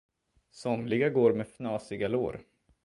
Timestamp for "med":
1.33-1.45